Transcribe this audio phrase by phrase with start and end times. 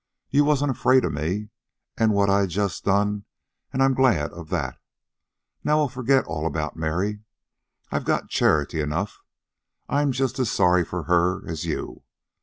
[0.31, 1.49] You wasn't afraid of me
[1.95, 3.25] an' what I just done,
[3.71, 4.79] an' I'm glad of that.
[5.63, 7.19] Now we'll forget all about Mary.
[7.91, 9.21] I got charity enough.
[9.87, 12.01] I'm just as sorry for her as you.